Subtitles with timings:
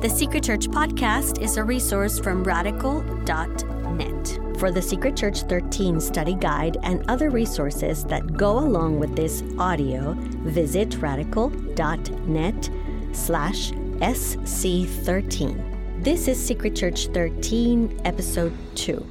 [0.00, 4.38] The Secret Church podcast is a resource from radical.net.
[4.56, 9.42] For the Secret Church 13 study guide and other resources that go along with this
[9.58, 10.14] audio,
[10.44, 12.70] visit radical.net
[13.10, 16.04] slash SC13.
[16.04, 19.04] This is Secret Church 13, episode 2.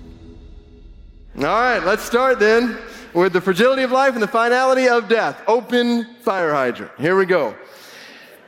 [1.40, 2.78] All right, let's start then
[3.14, 5.44] with the fragility of life and the finality of death.
[5.48, 6.94] Open fire hydrant.
[6.98, 7.54] Here we go.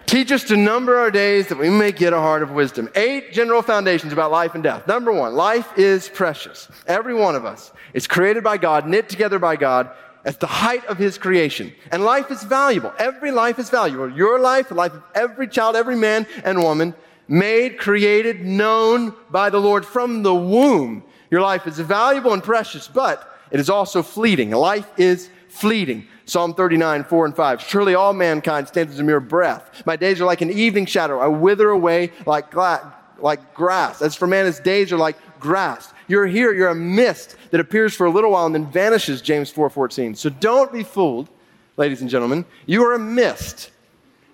[0.10, 2.90] Teach us to number our days that we may get a heart of wisdom.
[2.96, 4.88] Eight general foundations about life and death.
[4.88, 6.68] Number one, life is precious.
[6.88, 9.92] Every one of us is created by God, knit together by God
[10.26, 11.72] at the height of His creation.
[11.92, 12.92] And life is valuable.
[12.98, 14.10] Every life is valuable.
[14.10, 16.96] Your life, the life of every child, every man and woman,
[17.28, 21.04] made, created, known by the Lord from the womb.
[21.30, 24.50] Your life is valuable and precious, but it is also fleeting.
[24.50, 26.08] Life is fleeting.
[26.26, 27.62] Psalm 39, 4 and 5.
[27.62, 29.84] Surely all mankind stands as a mere breath.
[29.86, 31.20] My days are like an evening shadow.
[31.20, 34.02] I wither away like, gla- like grass.
[34.02, 35.94] As for man, his days are like grass.
[36.08, 39.50] You're here, you're a mist that appears for a little while and then vanishes, James
[39.50, 40.16] 4, 14.
[40.16, 41.30] So don't be fooled,
[41.78, 42.46] ladies and gentlemen.
[42.66, 43.72] You are a mist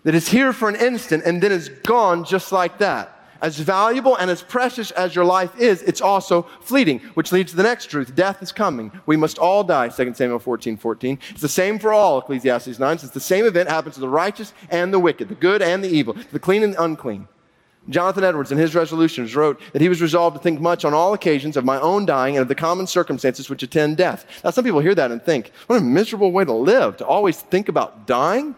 [0.04, 4.16] that is here for an instant and then is gone just like that as valuable
[4.16, 7.88] and as precious as your life is, it's also fleeting, which leads to the next
[7.88, 8.16] truth.
[8.16, 8.92] Death is coming.
[9.06, 11.20] We must all die, 2 Samuel 14, 14.
[11.30, 12.94] It's the same for all, Ecclesiastes 9.
[12.94, 15.90] It's the same event happens to the righteous and the wicked, the good and the
[15.90, 17.28] evil, the clean and the unclean.
[17.90, 21.14] Jonathan Edwards, in his resolutions, wrote that he was resolved to think much on all
[21.14, 24.26] occasions of my own dying and of the common circumstances which attend death.
[24.44, 27.40] Now, some people hear that and think, what a miserable way to live, to always
[27.40, 28.56] think about dying.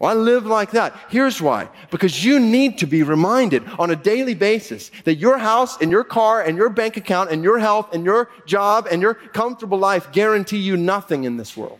[0.00, 0.96] Well, I live like that.
[1.10, 1.68] Here's why.
[1.90, 6.04] Because you need to be reminded on a daily basis that your house and your
[6.04, 10.10] car and your bank account and your health and your job and your comfortable life
[10.10, 11.78] guarantee you nothing in this world.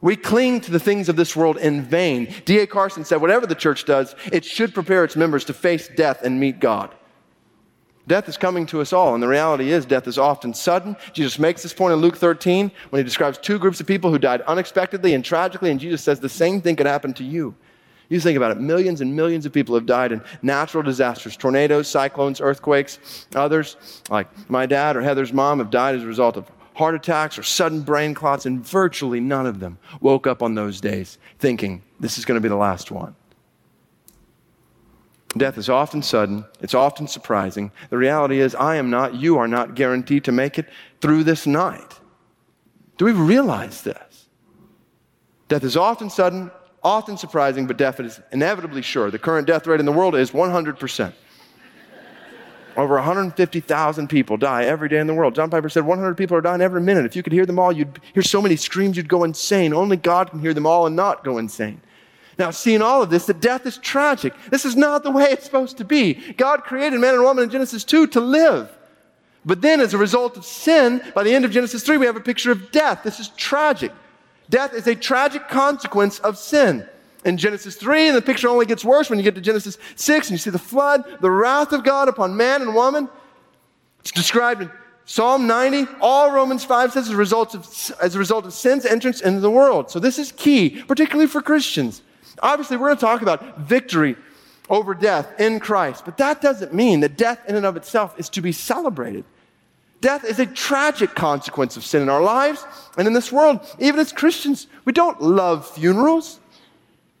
[0.00, 2.32] We cling to the things of this world in vain.
[2.44, 2.66] D.A.
[2.68, 6.38] Carson said, whatever the church does, it should prepare its members to face death and
[6.38, 6.94] meet God.
[8.06, 10.96] Death is coming to us all, and the reality is death is often sudden.
[11.12, 14.18] Jesus makes this point in Luke 13 when he describes two groups of people who
[14.18, 17.54] died unexpectedly and tragically, and Jesus says the same thing could happen to you.
[18.08, 21.88] You think about it millions and millions of people have died in natural disasters tornadoes,
[21.88, 23.26] cyclones, earthquakes.
[23.34, 23.76] Others,
[24.08, 27.42] like my dad or Heather's mom, have died as a result of heart attacks or
[27.42, 32.18] sudden brain clots, and virtually none of them woke up on those days thinking this
[32.18, 33.16] is going to be the last one.
[35.36, 37.70] Death is often sudden, it's often surprising.
[37.90, 40.66] The reality is, I am not, you are not guaranteed to make it
[41.00, 42.00] through this night.
[42.96, 44.28] Do we realize this?
[45.48, 46.50] Death is often sudden,
[46.82, 49.10] often surprising, but death is inevitably sure.
[49.10, 51.12] The current death rate in the world is 100%.
[52.76, 55.34] Over 150,000 people die every day in the world.
[55.34, 57.06] John Piper said 100 people are dying every minute.
[57.06, 59.72] If you could hear them all, you'd hear so many screams, you'd go insane.
[59.72, 61.80] Only God can hear them all and not go insane.
[62.38, 64.34] Now, seeing all of this, that death is tragic.
[64.50, 66.14] This is not the way it's supposed to be.
[66.36, 68.70] God created man and woman in Genesis 2 to live.
[69.44, 72.16] But then, as a result of sin, by the end of Genesis 3, we have
[72.16, 73.02] a picture of death.
[73.04, 73.92] This is tragic.
[74.50, 76.86] Death is a tragic consequence of sin.
[77.24, 80.28] In Genesis 3, and the picture only gets worse when you get to Genesis 6
[80.28, 83.08] and you see the flood, the wrath of God upon man and woman.
[84.00, 84.70] It's described in
[85.06, 87.66] Psalm 90, all Romans 5 says as a result of,
[88.00, 89.90] as a result of sin's entrance into the world.
[89.90, 92.02] So this is key, particularly for Christians.
[92.42, 94.16] Obviously, we're going to talk about victory
[94.68, 98.28] over death in Christ, but that doesn't mean that death in and of itself is
[98.30, 99.24] to be celebrated.
[100.00, 102.64] Death is a tragic consequence of sin in our lives
[102.98, 103.60] and in this world.
[103.78, 106.40] Even as Christians, we don't love funerals.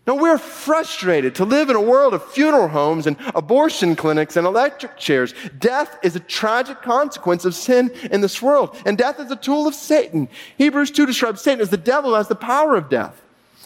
[0.06, 4.46] No, we're frustrated to live in a world of funeral homes and abortion clinics and
[4.46, 5.34] electric chairs.
[5.58, 9.66] Death is a tragic consequence of sin in this world, and death is a tool
[9.66, 10.28] of Satan.
[10.58, 13.20] Hebrews 2 describes Satan as the devil has the power of death.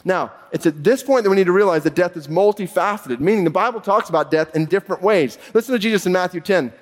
[0.04, 3.44] Now, it's at this point that we need to realize that death is multifaceted, meaning
[3.44, 5.38] the Bible talks about death in different ways.
[5.52, 6.72] Listen to Jesus in Matthew 10.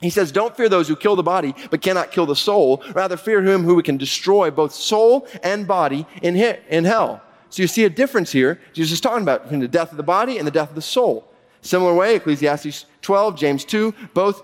[0.00, 2.82] He says, Don't fear those who kill the body, but cannot kill the soul.
[2.94, 7.22] Rather, fear him who can destroy both soul and body in, in hell.
[7.50, 8.60] So you see a difference here.
[8.72, 10.82] Jesus is talking about between the death of the body and the death of the
[10.82, 11.28] soul.
[11.60, 14.42] Similar way, Ecclesiastes 12, James 2, both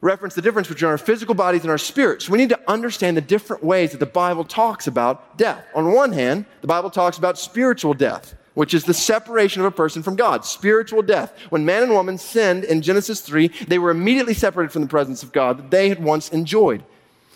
[0.00, 2.28] reference the difference between our physical bodies and our spirits.
[2.28, 5.64] We need to understand the different ways that the Bible talks about death.
[5.74, 9.70] On one hand, the Bible talks about spiritual death, which is the separation of a
[9.70, 10.44] person from God.
[10.44, 11.32] Spiritual death.
[11.50, 15.22] When man and woman sinned in Genesis 3, they were immediately separated from the presence
[15.22, 16.84] of God that they had once enjoyed.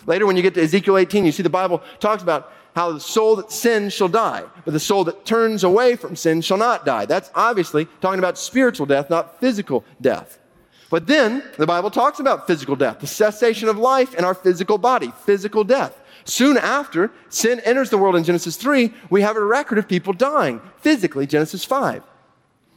[0.05, 2.99] Later, when you get to Ezekiel 18, you see the Bible talks about how the
[2.99, 6.85] soul that sins shall die, but the soul that turns away from sin shall not
[6.85, 7.05] die.
[7.05, 10.39] That's obviously talking about spiritual death, not physical death.
[10.93, 14.77] But then the Bible talks about physical death, the cessation of life in our physical
[14.77, 15.99] body, physical death.
[16.23, 20.13] Soon after sin enters the world in Genesis 3, we have a record of people
[20.13, 22.03] dying physically, Genesis 5.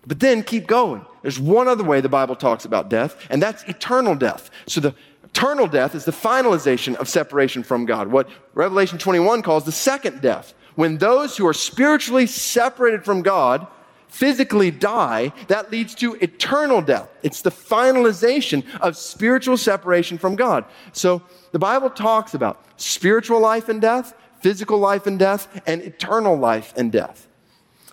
[0.06, 1.04] But then keep going.
[1.20, 4.48] there's one other way the Bible talks about death, and that's eternal death.
[4.66, 8.08] So the eternal death is the finalization of separation from God.
[8.08, 10.54] What Revelation 21 calls the second death.
[10.74, 13.66] When those who are spiritually separated from God
[14.08, 17.08] physically die, that leads to eternal death.
[17.22, 20.64] It's the finalization of spiritual separation from God.
[20.92, 21.22] So
[21.52, 26.72] the Bible talks about spiritual life and death, physical life and death, and eternal life
[26.76, 27.26] and death.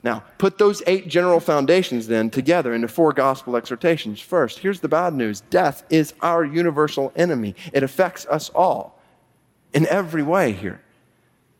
[0.03, 4.19] Now, put those eight general foundations then together into four gospel exhortations.
[4.19, 8.99] First, here's the bad news death is our universal enemy, it affects us all
[9.73, 10.81] in every way here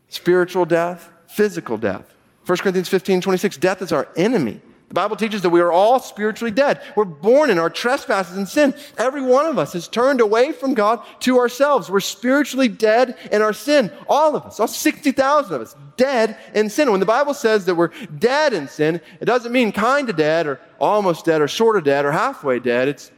[0.08, 2.14] spiritual death, physical death.
[2.46, 4.60] 1 Corinthians 15 26, death is our enemy.
[4.88, 6.80] The Bible teaches that we are all spiritually dead.
[6.94, 8.74] We're born in our trespasses and sin.
[8.98, 11.90] Every one of us has turned away from God to ourselves.
[11.90, 13.90] We're spiritually dead in our sin.
[14.08, 16.90] All of us, all 60,000 of us, dead in sin.
[16.90, 20.46] When the Bible says that we're dead in sin, it doesn't mean kind of dead
[20.46, 22.86] or almost dead or sort of dead or halfway dead.
[22.86, 23.10] It's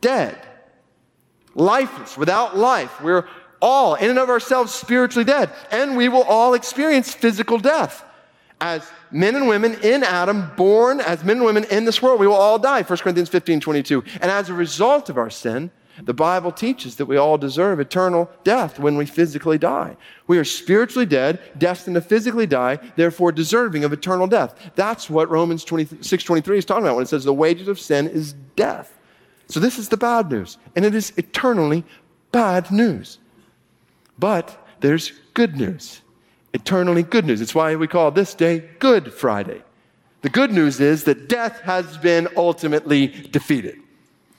[0.00, 0.38] dead,
[1.54, 3.02] lifeless, without life.
[3.02, 3.28] We're
[3.60, 5.50] all, in and of ourselves, spiritually dead.
[5.70, 8.04] And we will all experience physical death
[8.60, 12.26] as men and women in Adam, born as men and women in this world, we
[12.26, 12.82] will all die.
[12.82, 14.04] 1 Corinthians 15 22.
[14.20, 15.70] And as a result of our sin,
[16.02, 19.96] the Bible teaches that we all deserve eternal death when we physically die.
[20.26, 24.54] We are spiritually dead, destined to physically die, therefore deserving of eternal death.
[24.76, 28.08] That's what Romans 26 23 is talking about when it says the wages of sin
[28.08, 28.98] is death.
[29.48, 31.84] So this is the bad news, and it is eternally
[32.30, 33.18] bad news.
[34.18, 36.02] But there's good news
[36.52, 37.40] eternally good news.
[37.40, 39.62] It's why we call this day Good Friday.
[40.22, 43.78] The good news is that death has been ultimately defeated,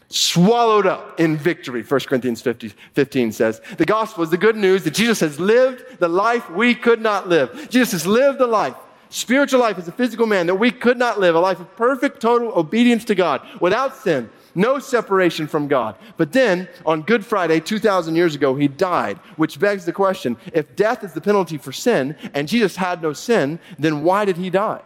[0.10, 1.82] swallowed up in victory.
[1.82, 3.62] 1 Corinthians 50, 15 says.
[3.78, 7.28] The gospel is the good news that Jesus has lived the life we could not
[7.28, 7.70] live.
[7.70, 8.76] Jesus has lived the life,
[9.12, 12.20] spiritual life as a physical man that we could not live, a life of perfect,
[12.20, 15.96] total obedience to God without sin, no separation from God.
[16.18, 20.76] But then, on Good Friday, 2,000 years ago, he died, which begs the question if
[20.76, 24.50] death is the penalty for sin, and Jesus had no sin, then why did he
[24.50, 24.82] die?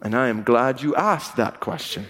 [0.00, 2.06] And I am glad you asked that question.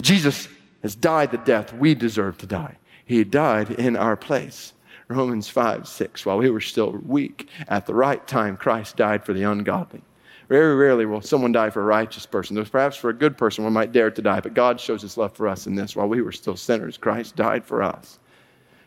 [0.00, 0.48] Jesus
[0.82, 2.76] has died the death we deserve to die.
[3.04, 4.73] He died in our place.
[5.08, 6.26] Romans 5 6.
[6.26, 10.02] While we were still weak, at the right time, Christ died for the ungodly.
[10.48, 12.54] Very rarely will someone die for a righteous person.
[12.54, 15.16] Though perhaps for a good person one might dare to die, but God shows his
[15.16, 15.96] love for us in this.
[15.96, 18.18] While we were still sinners, Christ died for us.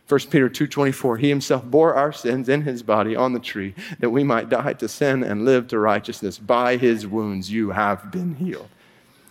[0.08, 4.10] 1 Peter 2:24 He himself bore our sins in his body on the tree that
[4.10, 8.36] we might die to sin and live to righteousness by his wounds you have been
[8.36, 8.70] healed.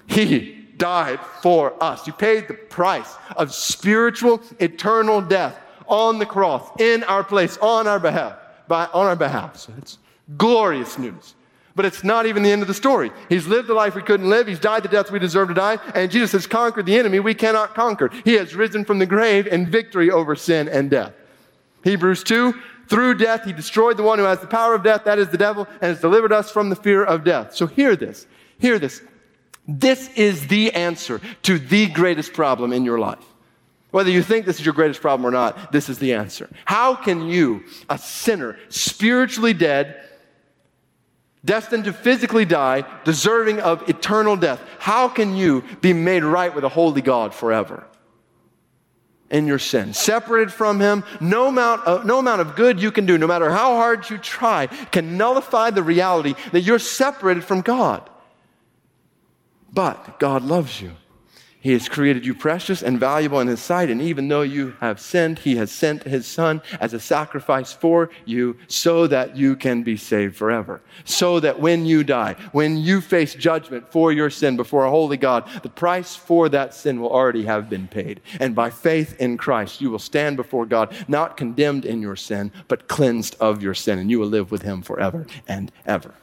[0.06, 2.04] He died for us.
[2.04, 7.86] He paid the price of spiritual eternal death on the cross in our place on
[7.86, 8.36] our behalf
[8.68, 9.56] by on our behalf.
[9.56, 9.98] So it's
[10.36, 11.34] glorious news.
[11.74, 13.10] But it's not even the end of the story.
[13.28, 14.46] He's lived the life we couldn't live.
[14.46, 15.78] He's died the death we deserve to die.
[15.94, 18.10] And Jesus has conquered the enemy we cannot conquer.
[18.24, 21.12] He has risen from the grave in victory over sin and death.
[21.84, 22.54] Hebrews 2
[22.88, 25.38] through death, he destroyed the one who has the power of death, that is the
[25.38, 27.54] devil, and has delivered us from the fear of death.
[27.54, 28.26] So hear this.
[28.58, 29.02] Hear this.
[29.66, 33.24] This is the answer to the greatest problem in your life.
[33.96, 36.50] Whether you think this is your greatest problem or not, this is the answer.
[36.66, 40.04] How can you, a sinner, spiritually dead,
[41.42, 44.60] destined to physically die, deserving of eternal death.
[44.78, 47.86] How can you be made right with a holy God forever?
[49.30, 53.06] In your sin, separated from Him, no amount, of, no amount of good you can
[53.06, 57.62] do, no matter how hard you try, can nullify the reality that you're separated from
[57.62, 58.10] God.
[59.72, 60.92] But God loves you.
[61.60, 65.00] He has created you precious and valuable in His sight, and even though you have
[65.00, 69.82] sinned, He has sent His Son as a sacrifice for you so that you can
[69.82, 70.80] be saved forever.
[71.04, 75.16] So that when you die, when you face judgment for your sin before a holy
[75.16, 78.20] God, the price for that sin will already have been paid.
[78.38, 82.52] And by faith in Christ, you will stand before God, not condemned in your sin,
[82.68, 86.14] but cleansed of your sin, and you will live with Him forever and ever.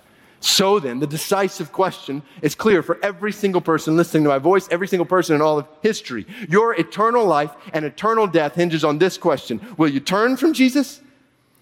[0.43, 4.67] So then, the decisive question is clear for every single person listening to my voice,
[4.69, 6.27] every single person in all of history.
[6.49, 10.99] Your eternal life and eternal death hinges on this question Will you turn from Jesus?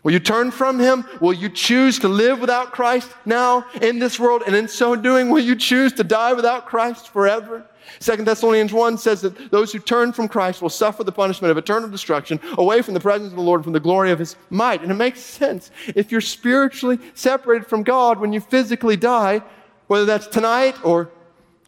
[0.03, 1.05] Will you turn from him?
[1.19, 4.43] Will you choose to live without Christ now in this world?
[4.47, 7.65] And in so doing, will you choose to die without Christ forever?
[7.99, 11.57] Second Thessalonians 1 says that those who turn from Christ will suffer the punishment of
[11.57, 14.81] eternal destruction away from the presence of the Lord, from the glory of his might.
[14.81, 15.69] And it makes sense.
[15.87, 19.41] If you're spiritually separated from God when you physically die,
[19.87, 21.11] whether that's tonight or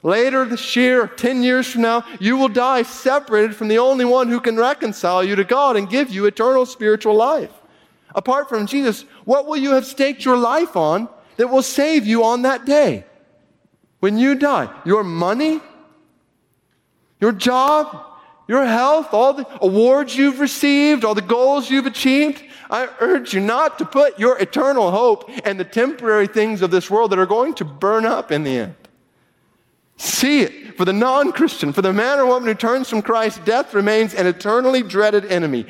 [0.02, 4.06] later this year or 10 years from now, you will die separated from the only
[4.06, 7.52] one who can reconcile you to God and give you eternal spiritual life.
[8.16, 12.24] Apart from Jesus, what will you have staked your life on that will save you
[12.24, 13.06] on that day?
[14.00, 15.62] When you die, your money,
[17.20, 18.06] your job,
[18.48, 22.44] your health, all the awards you've received, all the goals you've achieved.
[22.70, 26.90] I urge you not to put your eternal hope and the temporary things of this
[26.90, 28.76] world that are going to burn up in the end.
[29.98, 30.76] See it.
[30.76, 34.16] For the non Christian, for the man or woman who turns from Christ, death remains
[34.16, 35.68] an eternally dreaded enemy.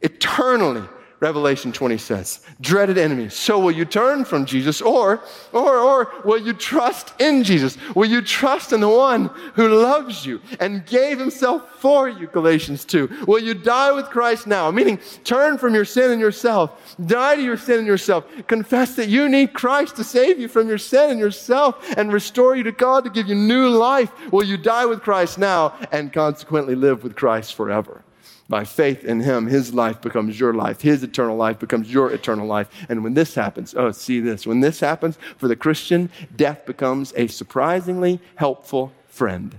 [0.00, 3.30] Eternally Revelation 20 says, dreaded enemy.
[3.30, 7.78] So will you turn from Jesus or, or, or will you trust in Jesus?
[7.94, 12.26] Will you trust in the one who loves you and gave himself for you?
[12.26, 13.24] Galatians 2.
[13.26, 14.70] Will you die with Christ now?
[14.70, 16.96] Meaning turn from your sin and yourself.
[17.06, 18.26] Die to your sin and yourself.
[18.46, 22.56] Confess that you need Christ to save you from your sin and yourself and restore
[22.56, 24.12] you to God to give you new life.
[24.30, 28.02] Will you die with Christ now and consequently live with Christ forever?
[28.48, 30.80] By faith in Him, His life becomes your life.
[30.80, 32.68] His eternal life becomes your eternal life.
[32.88, 34.46] And when this happens, oh, see this.
[34.46, 39.58] When this happens for the Christian, death becomes a surprisingly helpful friend.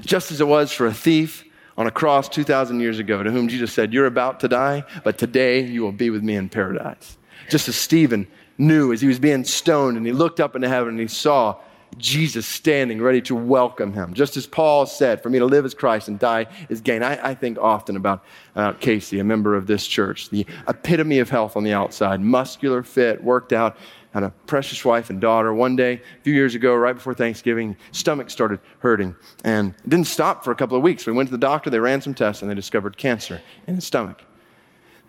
[0.00, 1.44] Just as it was for a thief
[1.76, 5.18] on a cross 2,000 years ago, to whom Jesus said, You're about to die, but
[5.18, 7.18] today you will be with me in paradise.
[7.50, 10.90] Just as Stephen knew as he was being stoned and he looked up into heaven
[10.90, 11.56] and he saw
[11.98, 14.14] Jesus standing ready to welcome him.
[14.14, 17.02] Just as Paul said, for me to live as Christ and die is gain.
[17.02, 18.24] I, I think often about
[18.56, 22.82] uh, Casey, a member of this church, the epitome of health on the outside, muscular,
[22.82, 23.76] fit, worked out,
[24.12, 25.54] had a precious wife and daughter.
[25.54, 30.44] One day, a few years ago, right before Thanksgiving, stomach started hurting and didn't stop
[30.44, 31.06] for a couple of weeks.
[31.06, 33.86] We went to the doctor, they ran some tests, and they discovered cancer in his
[33.86, 34.22] stomach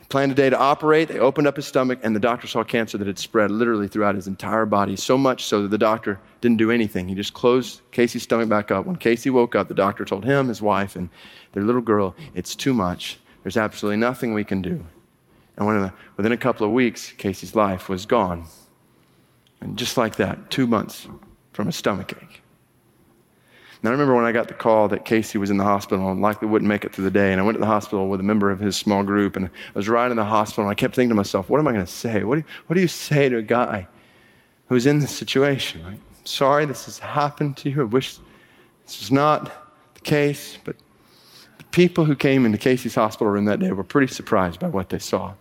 [0.09, 1.07] planned a day to operate.
[1.07, 4.15] They opened up his stomach, and the doctor saw cancer that had spread literally throughout
[4.15, 7.07] his entire body, so much so that the doctor didn't do anything.
[7.07, 8.85] He just closed Casey's stomach back up.
[8.85, 11.09] When Casey woke up, the doctor told him, his wife, and
[11.53, 13.19] their little girl, It's too much.
[13.41, 14.85] There's absolutely nothing we can do.
[15.57, 18.45] And within a couple of weeks, Casey's life was gone.
[19.61, 21.07] And just like that, two months
[21.53, 22.42] from a stomach ache.
[23.83, 26.21] And I remember when I got the call that Casey was in the hospital and
[26.21, 27.33] likely wouldn't make it through the day.
[27.33, 29.35] And I went to the hospital with a member of his small group.
[29.35, 30.63] And I was riding in the hospital.
[30.63, 32.23] And I kept thinking to myself, what am I going to say?
[32.23, 33.85] What do, you, what do you say to a guy
[34.69, 35.83] who's in this situation?
[35.83, 37.81] Like, sorry this has happened to you.
[37.81, 38.19] I wish
[38.85, 39.51] this was not
[39.95, 40.57] the case.
[40.63, 40.77] But
[41.57, 44.91] the people who came into Casey's hospital room that day were pretty surprised by what
[44.91, 45.33] they saw.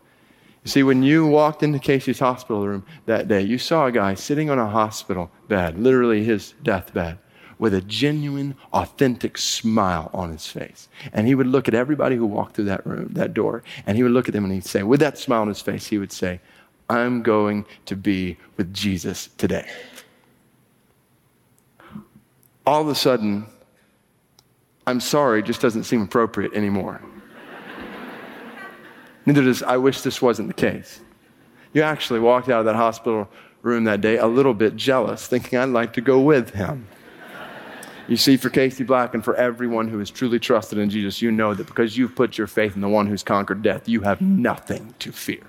[0.64, 4.14] You see, when you walked into Casey's hospital room that day, you saw a guy
[4.14, 7.18] sitting on a hospital bed, literally his deathbed
[7.62, 10.88] with a genuine, authentic smile on his face.
[11.12, 14.02] And he would look at everybody who walked through that room, that door, and he
[14.02, 16.11] would look at them and he'd say, with that smile on his face, he would
[16.11, 16.40] say,
[16.90, 19.71] I'm going to be with Jesus today.
[22.66, 23.47] All of a sudden,
[24.85, 27.00] I'm sorry just doesn't seem appropriate anymore.
[29.25, 30.99] Neither does I wish this wasn't the case.
[31.75, 33.28] You actually walked out of that hospital
[33.62, 36.88] room that day a little bit jealous, thinking I'd like to go with him.
[38.09, 41.30] You see, for Casey Black and for everyone who has truly trusted in Jesus, you
[41.30, 44.21] know that because you've put your faith in the one who's conquered death, you have
[44.21, 45.42] nothing to fear.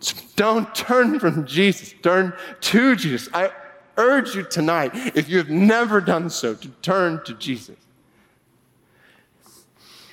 [0.00, 3.28] So don't turn from Jesus, turn to Jesus.
[3.32, 3.50] I
[3.96, 7.76] urge you tonight, if you have never done so, to turn to Jesus.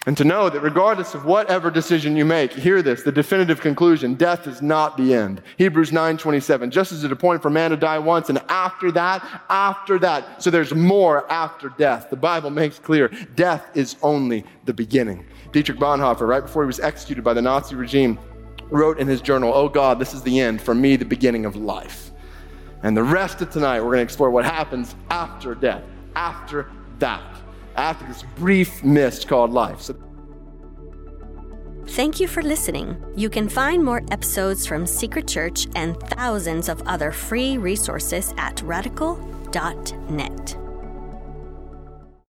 [0.08, 4.15] And to know that regardless of whatever decision you make, hear this, the definitive conclusion,
[4.15, 5.43] death is not the end.
[5.58, 10.00] Hebrews 9:27, just as it appointed for man to die once and after that, after
[10.00, 10.41] that.
[10.41, 12.10] So there's more after death.
[12.10, 15.24] The Bible makes clear death is only the beginning.
[15.51, 18.17] Dietrich Bonhoeffer, right before he was executed by the Nazi regime,
[18.72, 21.55] wrote in his journal, "Oh God, this is the end, for me the beginning of
[21.55, 22.10] life."
[22.81, 25.84] And the rest of tonight we're going to explore what happens after death,
[26.15, 26.65] after
[26.98, 27.22] that
[27.75, 29.81] after this brief mist called life.
[29.81, 29.95] So-
[31.87, 32.95] Thank you for listening.
[33.15, 38.61] You can find more episodes from Secret Church and thousands of other free resources at
[38.61, 40.57] radical.net.